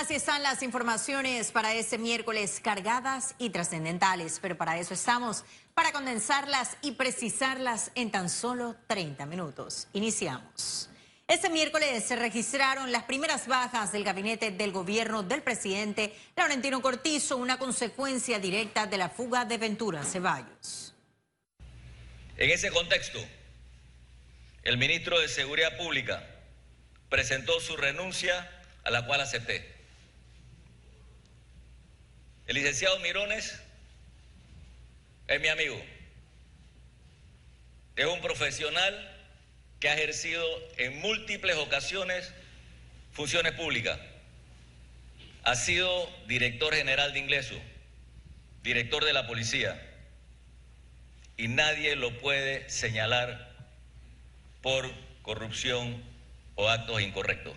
Así 0.00 0.14
están 0.14 0.42
las 0.42 0.62
informaciones 0.62 1.52
para 1.52 1.74
este 1.74 1.98
miércoles 1.98 2.58
cargadas 2.64 3.34
y 3.36 3.50
trascendentales, 3.50 4.38
pero 4.40 4.56
para 4.56 4.78
eso 4.78 4.94
estamos, 4.94 5.44
para 5.74 5.92
condensarlas 5.92 6.78
y 6.80 6.92
precisarlas 6.92 7.90
en 7.94 8.10
tan 8.10 8.30
solo 8.30 8.76
30 8.86 9.26
minutos. 9.26 9.88
Iniciamos. 9.92 10.88
Este 11.28 11.50
miércoles 11.50 12.02
se 12.02 12.16
registraron 12.16 12.90
las 12.90 13.02
primeras 13.02 13.46
bajas 13.46 13.92
del 13.92 14.02
gabinete 14.02 14.50
del 14.50 14.72
gobierno 14.72 15.22
del 15.22 15.42
presidente 15.42 16.16
Laurentino 16.34 16.80
Cortizo, 16.80 17.36
una 17.36 17.58
consecuencia 17.58 18.38
directa 18.38 18.86
de 18.86 18.96
la 18.96 19.10
fuga 19.10 19.44
de 19.44 19.58
Ventura 19.58 20.02
Ceballos. 20.02 20.94
En 22.38 22.48
ese 22.48 22.70
contexto, 22.70 23.18
el 24.62 24.78
ministro 24.78 25.20
de 25.20 25.28
Seguridad 25.28 25.76
Pública 25.76 26.26
presentó 27.10 27.60
su 27.60 27.76
renuncia, 27.76 28.50
a 28.82 28.90
la 28.90 29.04
cual 29.04 29.20
acepté. 29.20 29.79
El 32.50 32.56
licenciado 32.56 32.98
Mirones 32.98 33.60
es 35.28 35.40
mi 35.40 35.46
amigo. 35.46 35.80
Es 37.94 38.06
un 38.06 38.20
profesional 38.20 39.08
que 39.78 39.88
ha 39.88 39.94
ejercido 39.94 40.44
en 40.76 40.98
múltiples 40.98 41.54
ocasiones 41.58 42.34
funciones 43.12 43.52
públicas. 43.52 44.00
Ha 45.44 45.54
sido 45.54 46.10
director 46.26 46.74
general 46.74 47.12
de 47.12 47.20
ingreso, 47.20 47.54
director 48.64 49.04
de 49.04 49.12
la 49.12 49.28
policía, 49.28 49.80
y 51.36 51.46
nadie 51.46 51.94
lo 51.94 52.18
puede 52.18 52.68
señalar 52.68 53.48
por 54.60 54.92
corrupción 55.22 56.02
o 56.56 56.68
actos 56.68 57.00
incorrectos. 57.00 57.54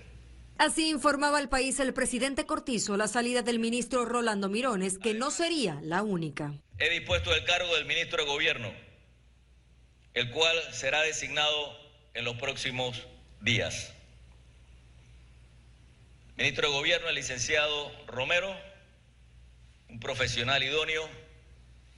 Así 0.57 0.89
informaba 0.89 1.39
al 1.39 1.49
país 1.49 1.80
el 1.80 1.93
presidente 1.93 2.45
Cortizo 2.45 2.95
la 2.95 3.07
salida 3.07 3.41
del 3.41 3.59
ministro 3.59 4.05
Rolando 4.05 4.49
Mirones, 4.49 4.98
que 4.98 5.13
no 5.13 5.31
sería 5.31 5.79
la 5.81 6.04
única. 6.04 6.54
He 6.77 6.90
dispuesto 6.90 7.34
el 7.34 7.43
cargo 7.43 7.73
del 7.76 7.85
ministro 7.85 8.23
de 8.23 8.29
Gobierno, 8.29 8.74
el 10.13 10.29
cual 10.31 10.55
será 10.71 11.01
designado 11.01 11.77
en 12.13 12.26
los 12.26 12.35
próximos 12.37 13.07
días. 13.41 13.93
Ministro 16.37 16.68
de 16.68 16.74
Gobierno, 16.74 17.09
el 17.09 17.15
licenciado 17.15 17.91
Romero, 18.07 18.55
un 19.90 19.99
profesional 19.99 20.63
idóneo 20.63 21.07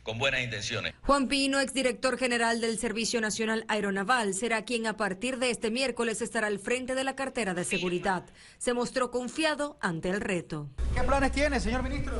con 0.06 0.20
buenas 0.20 0.42
intenciones. 0.42 0.94
Juan 1.02 1.28
Pino, 1.28 1.59
exdirector 1.59 2.17
general 2.17 2.61
del 2.61 2.78
Servicio 2.78 3.20
Nacional 3.20 3.66
Aeronaval, 3.67 4.36
será 4.36 4.64
quien 4.64 4.86
a 4.86 4.95
partir 4.95 5.39
de 5.39 5.50
este 5.50 5.72
miércoles 5.72 6.22
estará 6.22 6.45
al 6.45 6.59
frente 6.59 6.94
de 6.94 7.03
la 7.03 7.16
cartera 7.16 7.56
de 7.56 7.64
seguridad. 7.64 8.23
Se 8.59 8.76
mostró 8.76 9.09
confiado 9.09 9.78
ante 9.81 10.09
el 10.09 10.22
reto. 10.22 10.70
¿Qué 10.94 11.02
planes 11.02 11.31
tiene, 11.31 11.59
señor 11.59 11.81
ministro? 11.81 12.14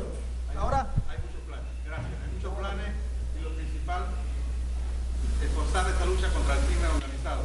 Ahora. 0.58 0.92
Hay 1.08 1.18
muchos 1.20 1.42
planes, 1.46 1.66
gracias. 1.86 2.12
Hay 2.12 2.36
muchos 2.36 2.58
planes 2.58 2.88
y 3.40 3.44
lo 3.44 3.56
principal, 3.56 4.06
esforzar 5.44 5.88
esta 5.88 6.06
lucha 6.08 6.34
contra 6.34 6.56
el 6.56 6.66
crimen 6.66 6.86
organizado. 6.88 7.44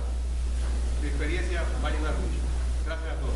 Mi 1.03 1.09
experiencia 1.09 1.63
va 1.85 1.89
a 1.89 1.93
ayudar 1.93 2.15
mucho. 2.15 2.41
Gracias 2.87 3.13
a 3.13 3.21
todos. 3.21 3.35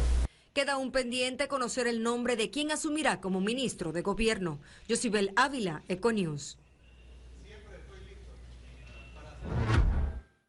Queda 0.55 0.78
un 0.78 0.91
pendiente 0.91 1.48
conocer 1.48 1.86
el 1.86 2.02
nombre 2.02 2.36
de 2.36 2.48
quien 2.48 2.70
asumirá 2.70 3.20
como 3.20 3.42
ministro 3.42 3.92
de 3.92 4.00
gobierno. 4.00 4.58
Josibel 4.88 5.32
Ávila, 5.36 5.82
Econews. 5.88 6.56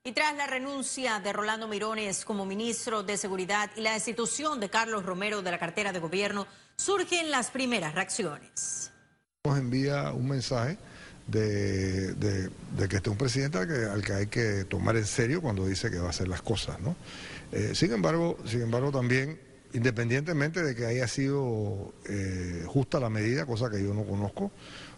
Y 0.08 0.12
tras 0.12 0.36
la 0.38 0.46
renuncia 0.46 1.20
de 1.20 1.34
Rolando 1.34 1.68
Mirones 1.68 2.26
como 2.26 2.46
ministro 2.46 3.02
de 3.02 3.18
Seguridad 3.18 3.72
y 3.76 3.82
la 3.82 3.94
destitución 3.94 4.60
de 4.60 4.70
Carlos 4.70 5.04
Romero 5.04 5.42
de 5.42 5.50
la 5.50 5.58
cartera 5.58 5.92
de 5.92 5.98
gobierno, 5.98 6.46
surgen 6.76 7.32
las 7.32 7.50
primeras 7.50 7.96
reacciones. 7.96 8.92
Nos 9.46 9.58
envía 9.58 10.12
un 10.12 10.28
mensaje 10.28 10.78
de, 11.26 12.14
que 12.88 12.98
este 12.98 12.98
es 12.98 13.08
un 13.08 13.18
presidente 13.18 13.58
al 13.58 14.04
que, 14.04 14.14
hay 14.14 14.28
que 14.28 14.66
tomar 14.66 14.96
en 14.96 15.08
serio 15.08 15.42
cuando 15.42 15.66
dice 15.66 15.90
que 15.90 15.98
va 15.98 16.06
a 16.06 16.10
hacer 16.12 16.28
las 16.28 16.44
cosas. 16.44 16.80
¿no? 16.82 16.96
Eh, 17.52 17.72
sin, 17.74 17.92
embargo, 17.92 18.38
sin 18.46 18.62
embargo, 18.62 18.92
también, 18.92 19.40
independientemente 19.74 20.62
de 20.62 20.76
que 20.76 20.86
haya 20.86 21.08
sido 21.08 21.96
eh, 22.08 22.64
justa 22.68 23.00
la 23.00 23.10
medida, 23.10 23.48
cosa 23.48 23.72
que 23.72 23.82
yo 23.82 23.96
no 23.96 24.04
conozco, 24.04 24.52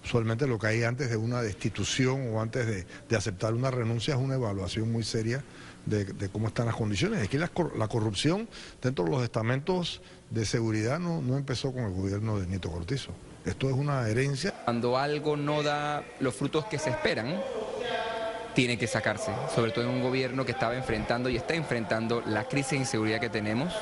usualmente 0.07 0.47
lo 0.47 0.57
que 0.57 0.67
hay 0.67 0.83
antes 0.83 1.09
de 1.09 1.17
una 1.17 1.41
destitución 1.41 2.33
o 2.33 2.41
antes 2.41 2.65
de, 3.09 3.15
aceptar 3.15 3.53
una 3.53 3.69
renuncia 3.69 4.15
es 4.15 4.19
una 4.19 4.35
evaluación 4.35 4.89
muy 4.91 5.03
seria 5.03 5.43
de, 5.85 6.29
cómo 6.29 6.47
están 6.47 6.65
las 6.65 6.75
condiciones. 6.75 7.23
Aquí 7.23 7.37
la, 7.37 7.51
la, 7.75 7.87
corrupción 7.87 8.47
dentro 8.81 9.05
de 9.05 9.11
los 9.11 9.23
estamentos 9.23 10.01
de 10.29 10.45
seguridad 10.45 10.99
no, 10.99 11.21
no 11.21 11.37
empezó 11.37 11.73
con 11.73 11.83
el 11.83 11.91
gobierno 11.91 12.39
de 12.39 12.47
Nieto 12.47 12.71
Cortizo. 12.71 13.11
Esto 13.45 13.69
es 13.69 13.75
una 13.75 14.07
herencia. 14.07 14.53
Cuando 14.63 14.97
algo 14.97 15.35
no 15.35 15.61
da 15.61 16.03
los 16.19 16.33
frutos 16.35 16.65
que 16.65 16.79
se 16.79 16.89
esperan, 16.89 17.39
tiene 18.53 18.77
que 18.77 18.87
sacarse, 18.87 19.31
sobre 19.53 19.71
todo 19.71 19.83
en 19.83 19.91
un 19.91 20.01
gobierno 20.01 20.45
que 20.45 20.51
estaba 20.53 20.75
enfrentando 20.75 21.29
y 21.29 21.35
está 21.35 21.53
enfrentando 21.53 22.23
la 22.25 22.45
crisis 22.45 22.71
de 22.71 22.77
inseguridad 22.77 23.19
que 23.19 23.29
tenemos, 23.29 23.73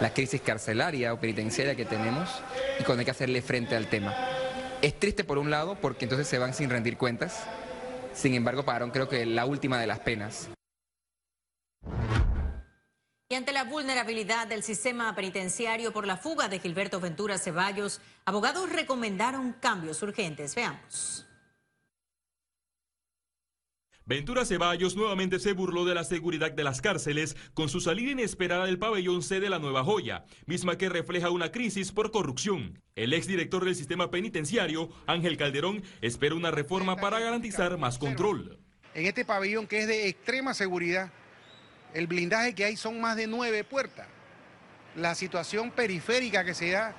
la 0.00 0.10
crisis 0.12 0.40
carcelaria 0.40 1.12
o 1.12 1.20
penitenciaria 1.20 1.74
que 1.74 1.84
tenemos 1.84 2.28
y 2.78 2.84
cuando 2.84 3.00
hay 3.00 3.04
que 3.04 3.10
hacerle 3.12 3.42
frente 3.42 3.74
al 3.74 3.86
tema. 3.86 4.14
Es 4.82 4.98
triste 4.98 5.24
por 5.24 5.38
un 5.38 5.50
lado 5.50 5.76
porque 5.80 6.04
entonces 6.04 6.28
se 6.28 6.38
van 6.38 6.54
sin 6.54 6.70
rendir 6.70 6.96
cuentas, 6.96 7.44
sin 8.12 8.34
embargo 8.34 8.64
pagaron 8.64 8.90
creo 8.90 9.08
que 9.08 9.24
la 9.26 9.46
última 9.46 9.80
de 9.80 9.86
las 9.86 10.00
penas. 10.00 10.50
Y 13.28 13.34
ante 13.34 13.52
la 13.52 13.64
vulnerabilidad 13.64 14.46
del 14.46 14.62
sistema 14.62 15.12
penitenciario 15.16 15.92
por 15.92 16.06
la 16.06 16.16
fuga 16.16 16.48
de 16.48 16.60
Gilberto 16.60 17.00
Ventura 17.00 17.38
Ceballos, 17.38 18.00
abogados 18.24 18.70
recomendaron 18.70 19.52
cambios 19.54 20.00
urgentes. 20.02 20.54
Veamos. 20.54 21.25
Ventura 24.08 24.44
Ceballos 24.44 24.94
nuevamente 24.94 25.40
se 25.40 25.52
burló 25.52 25.84
de 25.84 25.92
la 25.92 26.04
seguridad 26.04 26.52
de 26.52 26.62
las 26.62 26.80
cárceles 26.80 27.36
con 27.54 27.68
su 27.68 27.80
salida 27.80 28.12
inesperada 28.12 28.66
del 28.66 28.78
pabellón 28.78 29.20
C 29.20 29.40
de 29.40 29.50
la 29.50 29.58
Nueva 29.58 29.82
Joya, 29.82 30.24
misma 30.46 30.78
que 30.78 30.88
refleja 30.88 31.30
una 31.30 31.50
crisis 31.50 31.90
por 31.90 32.12
corrupción. 32.12 32.80
El 32.94 33.12
exdirector 33.12 33.64
del 33.64 33.74
sistema 33.74 34.12
penitenciario, 34.12 34.90
Ángel 35.08 35.36
Calderón, 35.36 35.82
espera 36.02 36.36
una 36.36 36.52
reforma 36.52 36.94
para 36.94 37.18
garantizar 37.18 37.78
más 37.78 37.98
control. 37.98 38.60
En 38.94 39.06
este 39.06 39.24
pabellón 39.24 39.66
que 39.66 39.80
es 39.80 39.88
de 39.88 40.06
extrema 40.06 40.54
seguridad, 40.54 41.10
el 41.92 42.06
blindaje 42.06 42.54
que 42.54 42.64
hay 42.64 42.76
son 42.76 43.00
más 43.00 43.16
de 43.16 43.26
nueve 43.26 43.64
puertas. 43.64 44.06
La 44.94 45.16
situación 45.16 45.72
periférica 45.72 46.44
que 46.44 46.54
se 46.54 46.70
da 46.70 46.94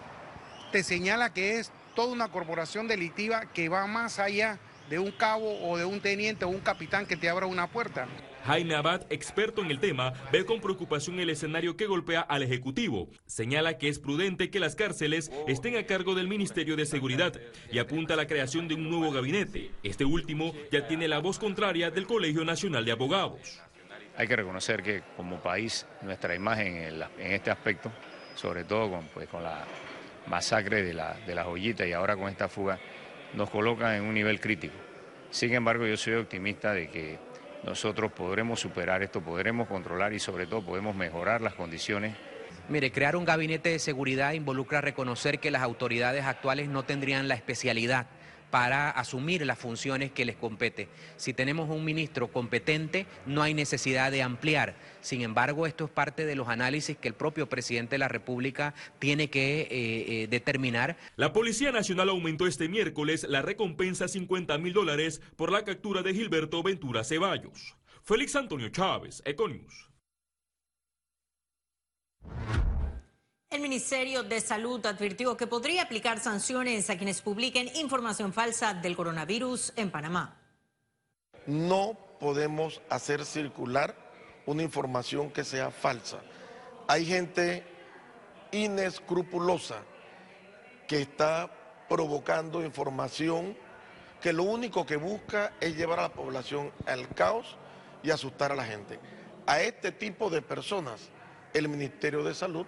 te 0.73 0.83
señala 0.83 1.31
que 1.31 1.57
es 1.57 1.71
toda 1.95 2.11
una 2.11 2.27
corporación 2.27 2.85
delictiva 2.89 3.45
que 3.53 3.69
va 3.69 3.87
más 3.87 4.19
allá 4.19 4.59
de 4.89 4.99
un 4.99 5.11
cabo 5.11 5.59
o 5.67 5.77
de 5.77 5.85
un 5.85 5.99
teniente 5.99 6.45
o 6.45 6.49
un 6.49 6.59
capitán 6.59 7.05
que 7.05 7.17
te 7.17 7.29
abra 7.29 7.45
una 7.45 7.67
puerta. 7.67 8.07
Jaime 8.45 8.75
Abad, 8.75 9.01
experto 9.09 9.61
en 9.61 9.71
el 9.71 9.79
tema, 9.79 10.13
ve 10.31 10.45
con 10.45 10.61
preocupación 10.61 11.19
el 11.19 11.29
escenario 11.29 11.75
que 11.75 11.85
golpea 11.85 12.21
al 12.21 12.43
Ejecutivo. 12.43 13.09
Señala 13.25 13.77
que 13.77 13.89
es 13.89 13.99
prudente 13.99 14.49
que 14.49 14.61
las 14.61 14.75
cárceles 14.75 15.29
estén 15.47 15.75
a 15.75 15.85
cargo 15.85 16.15
del 16.15 16.29
Ministerio 16.29 16.77
de 16.77 16.85
Seguridad 16.85 17.33
y 17.69 17.79
apunta 17.79 18.13
a 18.13 18.17
la 18.17 18.25
creación 18.25 18.69
de 18.69 18.75
un 18.75 18.89
nuevo 18.89 19.11
gabinete. 19.11 19.71
Este 19.83 20.05
último 20.05 20.53
ya 20.71 20.87
tiene 20.87 21.09
la 21.09 21.19
voz 21.19 21.39
contraria 21.39 21.91
del 21.91 22.07
Colegio 22.07 22.45
Nacional 22.45 22.85
de 22.85 22.93
Abogados. 22.93 23.61
Hay 24.15 24.29
que 24.29 24.35
reconocer 24.37 24.81
que 24.81 25.03
como 25.17 25.41
país 25.41 25.85
nuestra 26.01 26.33
imagen 26.33 26.77
en, 26.77 27.31
este 27.33 27.51
aspecto, 27.51 27.91
sobre 28.35 28.63
todo 28.63 28.91
con, 28.91 29.07
pues, 29.13 29.27
con 29.27 29.43
la 29.43 29.65
masacre 30.27 30.83
de 30.83 30.93
la, 30.93 31.17
de 31.25 31.35
la 31.35 31.43
joyita 31.43 31.85
y 31.85 31.91
ahora 31.91 32.15
con 32.15 32.29
esta 32.29 32.47
fuga, 32.47 32.79
nos 33.33 33.49
colocan 33.49 33.95
en 33.95 34.03
un 34.03 34.13
nivel 34.13 34.39
crítico. 34.39 34.75
Sin 35.29 35.53
embargo, 35.53 35.85
yo 35.85 35.97
soy 35.97 36.13
optimista 36.13 36.73
de 36.73 36.89
que 36.89 37.19
nosotros 37.63 38.11
podremos 38.11 38.59
superar 38.59 39.03
esto, 39.03 39.21
podremos 39.21 39.67
controlar 39.67 40.13
y 40.13 40.19
sobre 40.19 40.47
todo 40.47 40.61
podemos 40.63 40.95
mejorar 40.95 41.41
las 41.41 41.53
condiciones. 41.53 42.15
Mire, 42.69 42.91
crear 42.91 43.15
un 43.15 43.25
gabinete 43.25 43.69
de 43.69 43.79
seguridad 43.79 44.33
involucra 44.33 44.81
reconocer 44.81 45.39
que 45.39 45.51
las 45.51 45.61
autoridades 45.61 46.25
actuales 46.25 46.67
no 46.69 46.83
tendrían 46.83 47.27
la 47.27 47.35
especialidad 47.35 48.07
para 48.49 48.89
asumir 48.89 49.45
las 49.45 49.59
funciones 49.59 50.11
que 50.11 50.25
les 50.25 50.35
compete. 50.35 50.87
Si 51.17 51.33
tenemos 51.33 51.69
un 51.69 51.83
ministro 51.83 52.27
competente, 52.29 53.05
no 53.25 53.41
hay 53.41 53.53
necesidad 53.53 54.11
de 54.11 54.21
ampliar. 54.21 54.75
Sin 55.01 55.21
embargo, 55.21 55.67
esto 55.67 55.85
es 55.85 55.91
parte 55.91 56.25
de 56.25 56.35
los 56.35 56.47
análisis 56.47 56.97
que 56.97 57.07
el 57.07 57.13
propio 57.13 57.47
presidente 57.47 57.95
de 57.95 57.99
la 57.99 58.07
República 58.07 58.73
tiene 58.99 59.29
que 59.29 59.61
eh, 59.61 59.67
eh, 59.71 60.27
determinar. 60.29 60.97
La 61.15 61.33
Policía 61.33 61.71
Nacional 61.71 62.09
aumentó 62.09 62.47
este 62.47 62.69
miércoles 62.69 63.25
la 63.27 63.41
recompensa 63.41 64.05
a 64.05 64.07
50 64.07 64.57
mil 64.57 64.73
dólares 64.73 65.21
por 65.35 65.51
la 65.51 65.63
captura 65.63 66.01
de 66.01 66.13
Gilberto 66.13 66.63
Ventura 66.63 67.03
Ceballos. 67.03 67.75
Félix 68.03 68.35
Antonio 68.35 68.69
Chávez, 68.69 69.21
Econius. 69.25 69.89
El 73.49 73.61
Ministerio 73.61 74.23
de 74.23 74.41
Salud 74.41 74.85
advirtió 74.85 75.37
que 75.37 75.47
podría 75.47 75.83
aplicar 75.83 76.19
sanciones 76.19 76.89
a 76.89 76.97
quienes 76.97 77.21
publiquen 77.21 77.73
información 77.77 78.33
falsa 78.33 78.73
del 78.73 78.93
coronavirus 78.93 79.71
en 79.77 79.89
Panamá. 79.89 80.37
No 81.45 81.97
podemos 82.19 82.81
hacer 82.89 83.23
circular 83.23 83.95
una 84.45 84.63
información 84.63 85.31
que 85.31 85.45
sea 85.45 85.71
falsa. 85.71 86.19
Hay 86.89 87.05
gente 87.05 87.63
inescrupulosa 88.51 89.81
que 90.85 91.01
está 91.01 91.49
provocando 91.87 92.65
información 92.65 93.55
que 94.19 94.33
lo 94.33 94.43
único 94.43 94.85
que 94.85 94.97
busca 94.97 95.53
es 95.61 95.77
llevar 95.77 95.99
a 95.99 96.03
la 96.03 96.13
población 96.13 96.73
al 96.85 97.07
caos 97.15 97.55
y 98.03 98.11
asustar 98.11 98.51
a 98.51 98.55
la 98.55 98.65
gente. 98.65 98.99
A 99.45 99.61
este 99.61 99.93
tipo 99.93 100.29
de 100.29 100.41
personas 100.41 101.07
el 101.53 101.69
Ministerio 101.69 102.25
de 102.25 102.33
Salud 102.33 102.65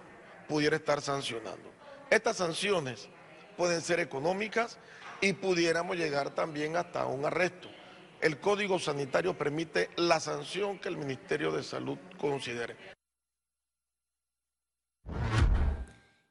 pudiera 0.50 0.74
estar 0.74 1.00
sancionando. 1.00 1.70
Estas 2.10 2.38
sanciones 2.38 3.08
pueden 3.56 3.80
ser 3.80 4.00
económicas 4.00 4.78
y 5.20 5.32
pudiéramos 5.32 5.96
llegar 5.96 6.34
también 6.34 6.76
hasta 6.76 7.06
un 7.06 7.24
arresto. 7.24 7.68
El 8.20 8.40
Código 8.40 8.80
Sanitario 8.80 9.38
permite 9.38 9.90
la 9.96 10.18
sanción 10.18 10.80
que 10.80 10.88
el 10.88 10.96
Ministerio 10.96 11.52
de 11.52 11.62
Salud 11.62 11.96
considere. 12.18 12.76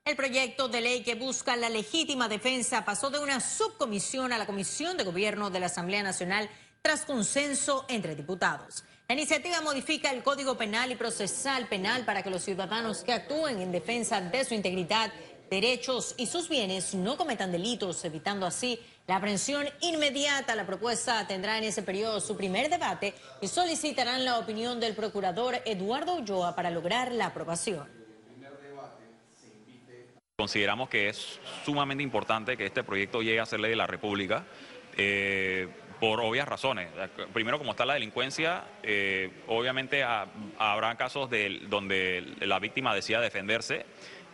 El 0.04 0.16
proyecto 0.18 0.68
de 0.68 0.82
ley 0.82 1.04
que 1.04 1.16
busca 1.16 1.56
la 1.56 1.70
legítima 1.70 2.28
defensa 2.28 2.84
pasó 2.84 3.10
de 3.10 3.20
una 3.20 3.40
subcomisión 3.40 4.34
a 4.34 4.38
la 4.38 4.46
Comisión 4.46 4.98
de 4.98 5.06
Gobierno 5.06 5.50
de 5.50 5.62
la 5.62 5.68
Asamblea 5.68 6.04
Nacional 6.04 6.50
tras 6.82 7.06
consenso 7.06 7.86
entre 7.90 8.16
diputados. 8.16 8.84
La 9.08 9.16
iniciativa 9.16 9.62
modifica 9.62 10.12
el 10.12 10.24
Código 10.24 10.58
Penal 10.58 10.92
y 10.92 10.96
Procesal 10.96 11.68
Penal 11.68 12.06
para 12.06 12.24
que 12.24 12.30
los 12.30 12.44
ciudadanos 12.44 13.04
que 13.04 13.14
actúen 13.14 13.60
en 13.60 13.72
defensa 13.72 14.22
de 14.22 14.46
su 14.46 14.54
integridad, 14.54 15.12
derechos 15.50 16.14
y 16.18 16.28
sus 16.28 16.48
bienes 16.48 16.94
no 16.94 17.18
cometan 17.18 17.52
delitos, 17.52 18.06
evitando 18.06 18.46
así 18.46 18.80
la 19.08 19.16
aprehensión 19.16 19.68
inmediata. 19.82 20.56
La 20.56 20.68
propuesta 20.68 21.26
tendrá 21.28 21.58
en 21.58 21.64
ese 21.64 21.82
periodo 21.82 22.22
su 22.22 22.38
primer 22.38 22.70
debate 22.70 23.16
y 23.42 23.48
solicitarán 23.48 24.24
la 24.24 24.38
opinión 24.38 24.80
del 24.80 24.94
procurador 24.94 25.56
Eduardo 25.66 26.16
Ulloa 26.16 26.56
para 26.56 26.70
lograr 26.70 27.12
la 27.12 27.28
aprobación. 27.28 27.90
Consideramos 30.38 30.88
que 30.88 31.10
es 31.10 31.40
sumamente 31.66 32.04
importante 32.04 32.56
que 32.56 32.68
este 32.68 32.84
proyecto 32.84 33.22
llegue 33.22 33.42
a 33.42 33.46
ser 33.46 33.60
ley 33.60 33.72
de 33.72 33.76
la 33.76 33.88
República. 33.88 34.46
Eh, 34.96 35.68
por 36.00 36.22
obvias 36.22 36.48
razones. 36.48 36.90
Primero, 37.34 37.58
como 37.58 37.72
está 37.72 37.86
la 37.86 37.94
delincuencia, 37.96 38.64
eh, 38.84 39.32
obviamente 39.48 40.04
habrá 40.58 40.96
casos 40.96 41.30
de, 41.30 41.62
donde 41.68 42.36
la 42.42 42.60
víctima 42.60 42.96
decida 42.96 43.20
defenderse 43.20 43.86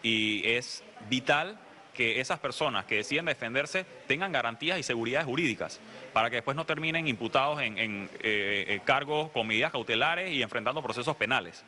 y 0.03 0.47
es 0.47 0.83
vital 1.09 1.59
que 1.93 2.19
esas 2.19 2.39
personas 2.39 2.85
que 2.85 2.97
deciden 2.97 3.25
defenderse 3.25 3.85
tengan 4.05 4.31
garantías 4.31 4.77
y 4.77 4.83
seguridades 4.83 5.25
jurídicas 5.25 5.79
para 6.13 6.29
que 6.29 6.37
después 6.37 6.57
no 6.57 6.65
terminen 6.65 7.07
imputados 7.07 7.61
en, 7.61 8.09
eh, 8.19 8.81
cargos 8.83 9.31
con 9.31 9.47
medidas 9.47 9.71
cautelares 9.71 10.31
y 10.31 10.41
enfrentando 10.41 10.83
procesos 10.83 11.15
penales. 11.15 11.63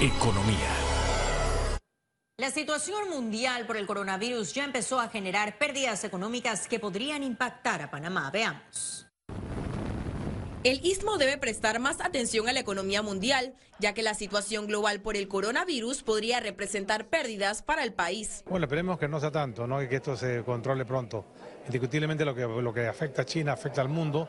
Economía. 0.00 0.87
La 2.40 2.52
situación 2.52 3.10
mundial 3.10 3.66
por 3.66 3.76
el 3.76 3.84
coronavirus 3.84 4.54
ya 4.54 4.62
empezó 4.62 5.00
a 5.00 5.08
generar 5.08 5.58
pérdidas 5.58 6.04
económicas 6.04 6.68
que 6.68 6.78
podrían 6.78 7.24
impactar 7.24 7.82
a 7.82 7.90
Panamá. 7.90 8.30
Veamos. 8.30 9.08
El 10.62 10.86
istmo 10.86 11.18
debe 11.18 11.36
prestar 11.36 11.80
más 11.80 12.00
atención 12.00 12.48
a 12.48 12.52
la 12.52 12.60
economía 12.60 13.02
mundial, 13.02 13.54
ya 13.80 13.92
que 13.92 14.04
la 14.04 14.14
situación 14.14 14.68
global 14.68 15.00
por 15.00 15.16
el 15.16 15.26
coronavirus 15.26 16.04
podría 16.04 16.38
representar 16.38 17.06
pérdidas 17.06 17.62
para 17.62 17.82
el 17.82 17.92
país. 17.92 18.44
Bueno, 18.48 18.66
esperemos 18.66 19.00
que 19.00 19.08
no 19.08 19.18
sea 19.18 19.32
tanto, 19.32 19.66
¿no? 19.66 19.82
y 19.82 19.88
que 19.88 19.96
esto 19.96 20.16
se 20.16 20.44
controle 20.44 20.84
pronto. 20.84 21.24
Indiscutiblemente 21.66 22.24
lo 22.24 22.36
que, 22.36 22.42
lo 22.42 22.72
que 22.72 22.86
afecta 22.86 23.22
a 23.22 23.24
China 23.24 23.54
afecta 23.54 23.80
al 23.80 23.88
mundo 23.88 24.28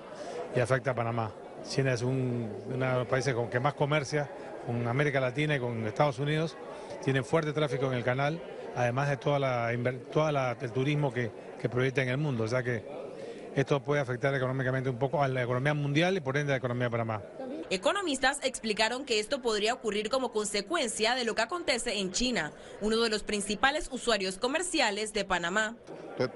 y 0.55 0.59
afecta 0.59 0.91
a 0.91 0.95
Panamá. 0.95 1.31
China 1.69 1.93
es 1.93 2.01
un, 2.01 2.51
uno 2.73 2.85
de 2.91 2.93
los 2.99 3.07
países 3.07 3.35
con 3.35 3.51
que 3.51 3.59
más 3.59 3.75
comercia 3.75 4.27
con 4.65 4.87
América 4.87 5.19
Latina 5.19 5.55
y 5.55 5.59
con 5.59 5.85
Estados 5.85 6.19
Unidos, 6.19 6.55
tienen 7.03 7.23
fuerte 7.23 7.53
tráfico 7.53 7.87
en 7.87 7.93
el 7.93 8.03
canal, 8.03 8.41
además 8.75 9.09
de 9.09 9.17
toda 9.17 9.39
la, 9.39 9.71
toda 10.11 10.57
el 10.59 10.71
turismo 10.71 11.13
que, 11.13 11.31
que 11.59 11.69
proyecta 11.69 12.01
en 12.01 12.09
el 12.09 12.17
mundo. 12.17 12.43
O 12.43 12.47
sea 12.47 12.63
que 12.63 12.83
esto 13.55 13.81
puede 13.81 14.01
afectar 14.01 14.33
económicamente 14.35 14.89
un 14.89 14.97
poco 14.97 15.21
a 15.21 15.27
la 15.27 15.43
economía 15.43 15.73
mundial 15.73 16.17
y 16.17 16.19
por 16.21 16.37
ende 16.37 16.53
a 16.53 16.55
la 16.55 16.57
economía 16.57 16.85
de 16.85 16.91
Panamá. 16.91 17.21
Economistas 17.71 18.39
explicaron 18.41 19.05
que 19.05 19.19
esto 19.19 19.41
podría 19.41 19.75
ocurrir 19.75 20.09
como 20.09 20.31
consecuencia 20.31 21.13
de 21.13 21.23
lo 21.23 21.35
que 21.35 21.43
acontece 21.43 21.99
en 21.99 22.11
China, 22.11 22.51
uno 22.81 22.97
de 22.97 23.09
los 23.09 23.21
principales 23.21 23.89
usuarios 23.91 24.37
comerciales 24.37 25.13
de 25.13 25.23
Panamá. 25.23 25.75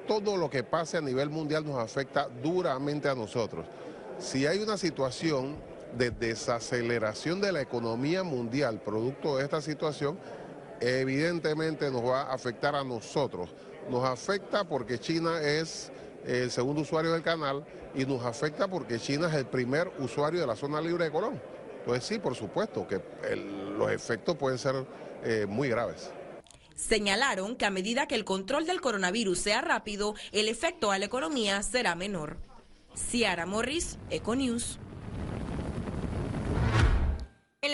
todo 0.08 0.38
lo 0.38 0.50
que 0.50 0.64
pase 0.64 0.98
a 0.98 1.02
nivel 1.02 1.30
mundial 1.30 1.66
nos 1.66 1.80
afecta 1.80 2.30
duramente 2.42 3.10
a 3.10 3.16
nosotros. 3.16 3.66
Si 4.20 4.46
hay 4.46 4.60
una 4.60 4.78
situación 4.78 5.58
de 5.98 6.12
desaceleración 6.12 7.42
de 7.42 7.52
la 7.52 7.62
economía 7.62 8.24
mundial 8.24 8.80
producto 8.80 9.38
de 9.38 9.44
esta 9.44 9.62
situación, 9.62 10.20
evidentemente 10.84 11.90
nos 11.90 12.04
va 12.04 12.24
a 12.24 12.34
afectar 12.34 12.76
a 12.76 12.84
nosotros. 12.84 13.50
Nos 13.90 14.04
afecta 14.04 14.64
porque 14.64 15.00
China 15.00 15.42
es 15.42 15.92
el 16.26 16.52
segundo 16.52 16.82
usuario 16.82 17.12
del 17.12 17.24
canal 17.24 17.66
y 17.96 18.06
nos 18.06 18.24
afecta 18.24 18.68
porque 18.68 19.00
China 19.00 19.28
es 19.28 19.34
el 19.36 19.46
primer 19.46 19.92
usuario 20.00 20.42
de 20.42 20.48
la 20.48 20.56
zona 20.56 20.82
libre 20.82 21.06
de 21.06 21.12
Colón. 21.12 21.42
Entonces 21.80 22.06
sí, 22.06 22.20
por 22.20 22.36
supuesto 22.36 22.88
que 22.88 23.02
los 23.78 23.92
efectos 23.92 24.38
pueden 24.38 24.58
ser 24.58 24.86
eh, 25.24 25.46
muy 25.48 25.70
graves. 25.70 26.12
Señalaron 26.76 27.56
que 27.56 27.66
a 27.66 27.70
medida 27.70 28.08
que 28.08 28.16
el 28.16 28.26
control 28.26 28.66
del 28.66 28.82
coronavirus 28.82 29.40
sea 29.40 29.62
rápido, 29.62 30.16
el 30.32 30.48
efecto 30.48 30.92
a 30.92 30.98
la 30.98 31.06
economía 31.06 31.62
será 31.62 31.96
menor. 31.96 32.38
Ciara 32.96 33.46
Morris, 33.46 33.98
Econews. 34.10 34.80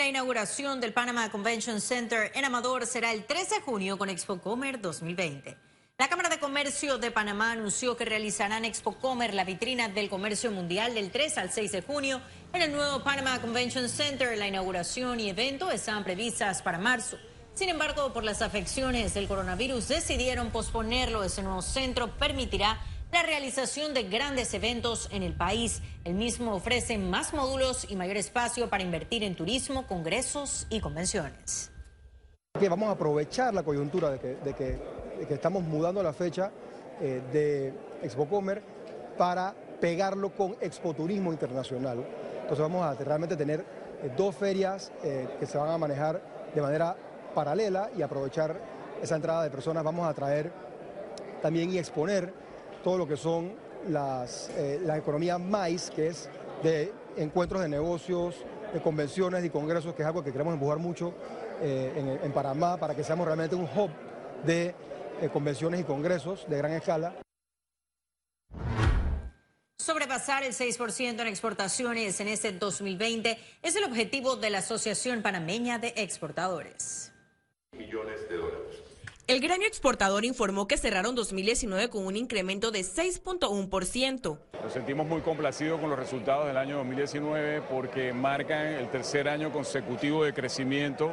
La 0.00 0.06
inauguración 0.06 0.80
del 0.80 0.94
Panama 0.94 1.30
Convention 1.30 1.78
Center 1.78 2.32
en 2.34 2.46
Amador 2.46 2.86
será 2.86 3.12
el 3.12 3.26
13 3.26 3.56
de 3.56 3.60
junio 3.60 3.98
con 3.98 4.08
ExpoComer 4.08 4.80
2020. 4.80 5.58
La 5.98 6.08
Cámara 6.08 6.30
de 6.30 6.40
Comercio 6.40 6.96
de 6.96 7.10
Panamá 7.10 7.52
anunció 7.52 7.98
que 7.98 8.06
realizarán 8.06 8.64
ExpoComer, 8.64 9.34
la 9.34 9.44
vitrina 9.44 9.90
del 9.90 10.08
comercio 10.08 10.50
mundial, 10.52 10.94
del 10.94 11.10
3 11.10 11.36
al 11.36 11.52
6 11.52 11.72
de 11.72 11.82
junio 11.82 12.22
en 12.54 12.62
el 12.62 12.72
nuevo 12.72 13.04
Panama 13.04 13.42
Convention 13.42 13.90
Center. 13.90 14.38
La 14.38 14.48
inauguración 14.48 15.20
y 15.20 15.28
evento 15.28 15.70
están 15.70 16.02
previstas 16.02 16.62
para 16.62 16.78
marzo. 16.78 17.18
Sin 17.52 17.68
embargo, 17.68 18.14
por 18.14 18.24
las 18.24 18.40
afecciones 18.40 19.12
del 19.12 19.28
coronavirus 19.28 19.88
decidieron 19.88 20.50
posponerlo. 20.50 21.24
Ese 21.24 21.42
nuevo 21.42 21.60
centro 21.60 22.16
permitirá 22.16 22.80
la 23.12 23.22
realización 23.22 23.92
de 23.92 24.04
grandes 24.04 24.54
eventos 24.54 25.08
en 25.12 25.22
el 25.22 25.34
país. 25.34 25.82
El 26.04 26.14
mismo 26.14 26.54
ofrece 26.54 26.96
más 26.96 27.34
módulos 27.34 27.90
y 27.90 27.96
mayor 27.96 28.16
espacio 28.16 28.68
para 28.70 28.82
invertir 28.82 29.24
en 29.24 29.34
turismo, 29.34 29.86
congresos 29.86 30.66
y 30.70 30.80
convenciones. 30.80 31.70
vamos 32.68 32.88
a 32.88 32.92
aprovechar 32.92 33.52
la 33.52 33.62
coyuntura 33.62 34.10
de 34.10 34.18
que, 34.54 34.78
estamos 35.28 35.62
mudando 35.62 36.02
la 36.02 36.12
fecha 36.12 36.50
eh, 37.00 37.20
de 37.32 37.74
ExpoComer 38.02 38.62
para 39.18 39.54
pegarlo 39.80 40.34
con 40.34 40.56
Expoturismo 40.60 41.32
Internacional. 41.32 42.04
Entonces 42.34 42.60
vamos 42.60 42.84
a 42.84 42.94
realmente 42.94 43.36
tener 43.36 43.60
eh, 43.60 44.10
dos 44.16 44.36
ferias 44.36 44.92
eh, 45.02 45.28
que 45.38 45.46
se 45.46 45.58
van 45.58 45.70
a 45.70 45.78
manejar 45.78 46.22
de 46.54 46.62
manera 46.62 46.96
paralela 47.34 47.90
y 47.96 48.02
aprovechar 48.02 48.60
esa 49.02 49.16
entrada 49.16 49.42
de 49.42 49.50
personas. 49.50 49.82
Vamos 49.84 50.08
a 50.08 50.14
traer 50.14 50.52
también 51.42 51.72
y 51.72 51.78
exponer 51.78 52.32
todo 52.82 52.98
lo 52.98 53.06
que 53.06 53.16
son 53.16 53.52
las, 53.88 54.50
eh, 54.56 54.80
la 54.84 54.96
economía 54.96 55.38
MAIS, 55.38 55.90
que 55.90 56.08
es 56.08 56.28
de 56.62 56.92
encuentros 57.16 57.62
de 57.62 57.68
negocios, 57.68 58.36
de 58.72 58.80
convenciones 58.80 59.44
y 59.44 59.50
congresos, 59.50 59.94
que 59.94 60.02
es 60.02 60.06
algo 60.06 60.22
que 60.22 60.32
queremos 60.32 60.54
empujar 60.54 60.78
mucho 60.78 61.14
eh, 61.60 62.18
en, 62.22 62.32
Panamá 62.32 62.76
para 62.78 62.94
que 62.94 63.04
seamos 63.04 63.26
realmente 63.26 63.56
un 63.56 63.64
hub 63.64 63.90
de 64.44 64.74
eh, 65.20 65.28
convenciones 65.32 65.80
y 65.80 65.84
congresos 65.84 66.46
de 66.48 66.56
gran 66.56 66.72
escala. 66.72 67.14
Sobrepasar 69.78 70.44
el 70.44 70.52
6% 70.52 71.20
en 71.20 71.26
exportaciones 71.26 72.20
en 72.20 72.28
este 72.28 72.52
2020 72.52 73.38
es 73.62 73.76
el 73.76 73.84
objetivo 73.84 74.36
de 74.36 74.50
la 74.50 74.58
Asociación 74.58 75.22
Panameña 75.22 75.78
de 75.78 75.94
Exportadores. 75.96 77.12
Millones 77.72 78.28
de 78.28 78.36
dólares. 78.36 78.59
El 79.30 79.38
gremio 79.38 79.68
exportador 79.68 80.24
informó 80.24 80.66
que 80.66 80.76
cerraron 80.76 81.14
2019 81.14 81.88
con 81.88 82.04
un 82.04 82.16
incremento 82.16 82.72
de 82.72 82.80
6.1%. 82.80 84.38
Nos 84.60 84.72
sentimos 84.72 85.06
muy 85.06 85.20
complacidos 85.20 85.78
con 85.78 85.88
los 85.88 85.96
resultados 85.96 86.48
del 86.48 86.56
año 86.56 86.78
2019 86.78 87.62
porque 87.70 88.12
marcan 88.12 88.66
el 88.66 88.90
tercer 88.90 89.28
año 89.28 89.52
consecutivo 89.52 90.24
de 90.24 90.32
crecimiento. 90.32 91.12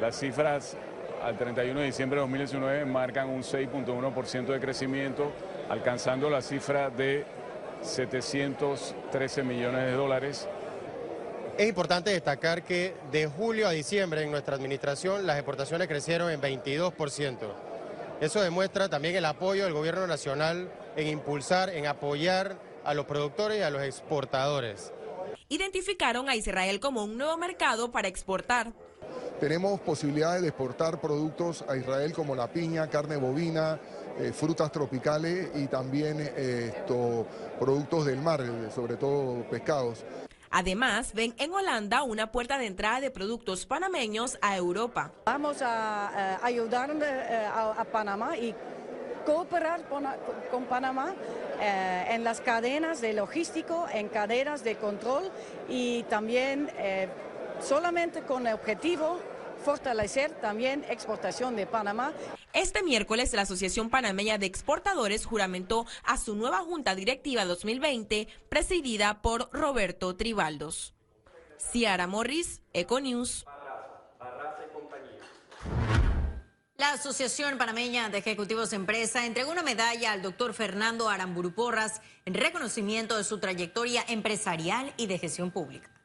Las 0.00 0.18
cifras 0.18 0.78
al 1.22 1.36
31 1.36 1.80
de 1.80 1.84
diciembre 1.84 2.16
de 2.16 2.22
2019 2.22 2.86
marcan 2.86 3.28
un 3.28 3.42
6.1% 3.42 4.46
de 4.46 4.58
crecimiento, 4.58 5.30
alcanzando 5.68 6.30
la 6.30 6.40
cifra 6.40 6.88
de 6.88 7.26
713 7.82 9.42
millones 9.42 9.84
de 9.84 9.92
dólares 9.92 10.48
es 11.58 11.68
importante 11.68 12.10
destacar 12.10 12.62
que 12.62 12.94
de 13.10 13.26
julio 13.26 13.66
a 13.66 13.72
diciembre 13.72 14.22
en 14.22 14.30
nuestra 14.30 14.54
administración 14.54 15.26
las 15.26 15.36
exportaciones 15.36 15.88
crecieron 15.88 16.30
en 16.30 16.40
22%. 16.40 17.36
Eso 18.20 18.40
demuestra 18.40 18.88
también 18.88 19.16
el 19.16 19.24
apoyo 19.24 19.64
del 19.64 19.72
gobierno 19.72 20.06
nacional 20.06 20.70
en 20.96 21.08
impulsar, 21.08 21.70
en 21.70 21.86
apoyar 21.86 22.56
a 22.84 22.94
los 22.94 23.06
productores 23.06 23.58
y 23.58 23.62
a 23.62 23.70
los 23.70 23.82
exportadores. 23.82 24.92
Identificaron 25.48 26.28
a 26.28 26.36
Israel 26.36 26.78
como 26.78 27.02
un 27.02 27.18
nuevo 27.18 27.36
mercado 27.36 27.90
para 27.90 28.06
exportar. 28.06 28.72
Tenemos 29.40 29.80
posibilidades 29.80 30.42
de 30.42 30.48
exportar 30.48 31.00
productos 31.00 31.64
a 31.68 31.76
Israel 31.76 32.12
como 32.12 32.36
la 32.36 32.46
piña, 32.52 32.88
carne 32.88 33.16
bovina, 33.16 33.80
eh, 34.20 34.32
frutas 34.32 34.70
tropicales 34.70 35.48
y 35.56 35.66
también 35.66 36.18
eh, 36.20 36.72
estos 36.76 37.26
productos 37.58 38.06
del 38.06 38.20
mar, 38.20 38.44
sobre 38.72 38.96
todo 38.96 39.42
pescados. 39.50 40.04
Además, 40.50 41.12
ven 41.14 41.34
en 41.38 41.52
Holanda 41.52 42.02
una 42.02 42.32
puerta 42.32 42.58
de 42.58 42.66
entrada 42.66 43.00
de 43.00 43.10
productos 43.10 43.66
panameños 43.66 44.38
a 44.40 44.56
Europa. 44.56 45.12
Vamos 45.26 45.60
a 45.62 46.10
eh, 46.16 46.38
ayudar 46.42 46.90
eh, 47.02 47.48
a, 47.52 47.84
Panamá 47.84 48.36
y 48.36 48.54
cooperar 49.26 49.82
con, 49.88 50.64
Panamá 50.64 51.14
eh, 51.60 52.06
en 52.10 52.24
las 52.24 52.40
cadenas 52.40 53.00
de 53.00 53.12
logístico, 53.12 53.86
en 53.92 54.08
cadenas 54.08 54.64
de 54.64 54.76
control 54.76 55.30
y 55.68 56.02
también 56.04 56.70
solamente 57.60 58.22
con 58.22 58.46
el 58.46 58.54
objetivo 58.54 59.18
fortalecer 59.58 60.32
también 60.40 60.84
exportación 60.88 61.56
de 61.56 61.66
Panamá. 61.66 62.12
Este 62.52 62.82
miércoles 62.82 63.32
la 63.32 63.42
Asociación 63.42 63.90
Panameña 63.90 64.38
de 64.38 64.46
Exportadores 64.46 65.26
juramentó 65.26 65.86
a 66.04 66.16
su 66.16 66.34
nueva 66.36 66.58
Junta 66.58 66.94
Directiva 66.94 67.44
2020 67.44 68.28
presidida 68.48 69.20
por 69.22 69.50
Roberto 69.52 70.16
Tribaldos. 70.16 70.94
Ciara 71.58 72.06
Morris, 72.06 72.62
Econews. 72.72 73.44
La 76.76 76.92
Asociación 76.92 77.58
Panameña 77.58 78.08
de 78.08 78.18
Ejecutivos 78.18 78.70
de 78.70 78.76
Empresa 78.76 79.26
entregó 79.26 79.50
una 79.50 79.64
medalla 79.64 80.12
al 80.12 80.22
doctor 80.22 80.54
Fernando 80.54 81.08
Aramburu 81.08 81.52
Porras 81.52 82.00
en 82.24 82.34
reconocimiento 82.34 83.16
de 83.16 83.24
su 83.24 83.38
trayectoria 83.38 84.04
empresarial 84.06 84.94
y 84.96 85.08
de 85.08 85.18
gestión 85.18 85.50
pública. 85.50 85.97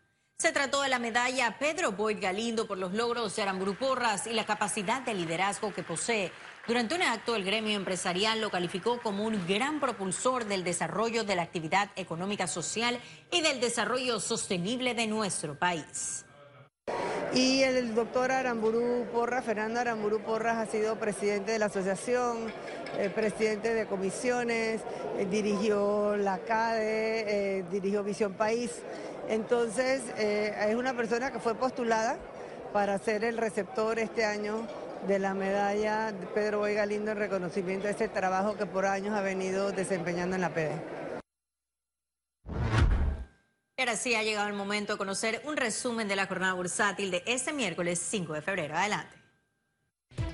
Se 0.44 0.52
trató 0.52 0.82
de 0.82 0.90
la 0.90 1.00
medalla 1.00 1.56
Pedro 1.58 1.94
Boyd 1.94 2.20
Galindo 2.20 2.68
por 2.68 2.78
los 2.78 2.92
logros 2.92 3.34
de 3.34 3.44
Aramburu 3.44 3.76
Porras 3.76 4.28
y 4.28 4.34
la 4.34 4.46
capacidad 4.46 5.02
de 5.02 5.14
liderazgo 5.14 5.74
que 5.74 5.84
posee. 5.84 6.34
Durante 6.68 6.96
un 6.96 7.02
acto, 7.02 7.38
el 7.38 7.46
gremio 7.46 7.78
empresarial 7.78 8.42
lo 8.42 8.50
calificó 8.50 9.00
como 9.00 9.24
un 9.24 9.48
gran 9.48 9.80
propulsor 9.80 10.44
del 10.44 10.66
desarrollo 10.66 11.24
de 11.24 11.38
la 11.38 11.44
actividad 11.44 11.92
económica 11.96 12.48
social 12.48 13.00
y 13.32 13.40
del 13.40 13.62
desarrollo 13.62 14.20
sostenible 14.20 14.94
de 14.96 15.08
nuestro 15.08 15.58
país. 15.58 16.26
Y 17.34 17.64
el 17.64 17.96
doctor 17.96 18.34
Aramburu 18.34 19.08
Porras, 19.14 19.46
Fernando 19.46 19.80
Aramburu 19.80 20.20
Porras, 20.20 20.58
ha 20.58 20.70
sido 20.70 21.00
presidente 21.00 21.54
de 21.54 21.60
la 21.60 21.68
asociación, 21.68 22.52
eh, 22.98 23.10
presidente 23.10 23.74
de 23.74 23.88
comisiones, 23.88 24.82
eh, 25.18 25.26
dirigió 25.26 26.18
la 26.18 26.40
CADE, 26.40 27.60
eh, 27.60 27.66
dirigió 27.72 28.04
Visión 28.04 28.34
País. 28.34 28.84
Entonces, 29.30 30.04
eh, 30.18 30.54
es 30.70 30.76
una 30.76 30.94
persona 30.94 31.32
que 31.32 31.40
fue 31.40 31.56
postulada 31.56 32.18
para 32.72 32.98
ser 32.98 33.24
el 33.24 33.38
receptor 33.38 34.00
este 34.00 34.26
año 34.26 34.68
de 35.08 35.20
la 35.20 35.34
medalla 35.34 36.12
de 36.12 36.26
Pedro 36.28 36.60
Boy 36.60 36.74
Galindo 36.76 37.12
en 37.12 37.18
reconocimiento 37.18 37.88
a 37.88 37.92
ese 37.92 38.08
trabajo 38.08 38.56
que 38.56 38.66
por 38.66 38.86
años 38.86 39.16
ha 39.16 39.22
venido 39.22 39.72
desempeñando 39.72 40.36
en 40.36 40.42
la 40.42 40.54
PD. 40.54 40.72
Ahora 43.78 43.96
sí 43.98 44.16
ha 44.16 44.24
llegado 44.24 44.48
el 44.48 44.54
momento 44.54 44.94
de 44.94 44.98
conocer 44.98 45.42
un 45.46 45.58
resumen 45.58 46.08
de 46.08 46.16
la 46.16 46.26
jornada 46.26 46.54
bursátil 46.54 47.12
de 47.12 47.24
este 47.26 47.52
miércoles 47.52 48.00
5 48.00 48.34
de 48.34 48.42
febrero. 48.42 48.76
Adelante. 48.76 49.23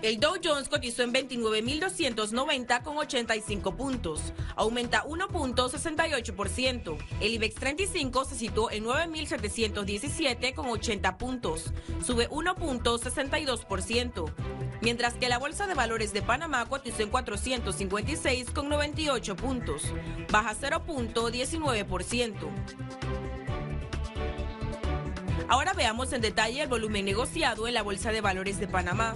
El 0.01 0.21
Dow 0.21 0.35
Jones 0.41 0.69
cotizó 0.69 1.03
en 1.03 1.13
29.290 1.13 2.83
con 2.83 2.97
85 2.97 3.75
puntos, 3.75 4.31
aumenta 4.55 5.03
1.68%. 5.03 6.97
El 7.19 7.33
IBEX 7.33 7.55
35 7.55 8.23
se 8.23 8.35
situó 8.35 8.71
en 8.71 8.85
9.717 8.85 10.53
con 10.53 10.67
80 10.67 11.17
puntos, 11.17 11.73
sube 12.01 12.29
1.62%. 12.29 14.33
Mientras 14.81 15.15
que 15.15 15.27
la 15.27 15.37
Bolsa 15.37 15.67
de 15.67 15.73
Valores 15.73 16.13
de 16.13 16.21
Panamá 16.21 16.65
cotizó 16.65 17.03
en 17.03 17.09
456 17.09 18.51
con 18.51 18.69
98 18.69 19.35
puntos, 19.35 19.83
baja 20.31 20.55
0.19%. 20.55 22.35
Ahora 25.49 25.73
veamos 25.73 26.13
en 26.13 26.21
detalle 26.21 26.61
el 26.61 26.69
volumen 26.69 27.03
negociado 27.03 27.67
en 27.67 27.73
la 27.73 27.81
Bolsa 27.81 28.13
de 28.13 28.21
Valores 28.21 28.59
de 28.59 28.67
Panamá. 28.67 29.15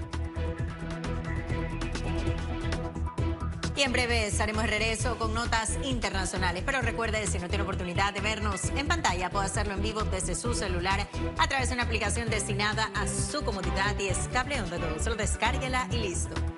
Y 3.81 3.83
en 3.83 3.93
breve 3.93 4.27
estaremos 4.27 4.61
de 4.61 4.69
regreso 4.69 5.17
con 5.17 5.33
notas 5.33 5.79
internacionales. 5.81 6.61
Pero 6.63 6.81
recuerde, 6.81 7.25
si 7.25 7.39
no 7.39 7.49
tiene 7.49 7.63
oportunidad 7.63 8.13
de 8.13 8.21
vernos 8.21 8.65
en 8.77 8.87
pantalla, 8.87 9.31
puede 9.31 9.47
hacerlo 9.47 9.73
en 9.73 9.81
vivo 9.81 10.03
desde 10.03 10.35
su 10.35 10.53
celular 10.53 11.07
a 11.39 11.47
través 11.47 11.69
de 11.69 11.73
una 11.73 11.85
aplicación 11.85 12.29
destinada 12.29 12.91
a 12.93 13.07
su 13.07 13.43
comodidad 13.43 13.97
y 13.97 14.09
es 14.09 14.29
cable 14.31 14.59
donde 14.59 14.77
todo. 14.77 15.03
Solo 15.03 15.15
descárguela 15.15 15.87
y 15.89 15.97
listo. 15.97 16.51